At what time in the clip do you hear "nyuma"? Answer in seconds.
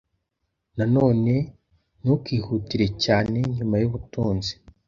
3.55-3.75